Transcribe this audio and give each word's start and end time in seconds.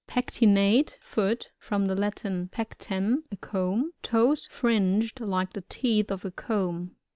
Pectinate 0.07 0.97
(foot)— 0.99 1.51
From 1.67 1.85
the 1.85 1.93
Latin, 1.93 2.49
pecteUf 2.51 3.21
a 3.31 3.35
comb. 3.35 3.93
Toes 4.01 4.47
fringed 4.47 5.19
like 5.19 5.53
the 5.53 5.61
teeth 5.69 6.09
of 6.09 6.25
a 6.25 6.31
comb. 6.31 6.95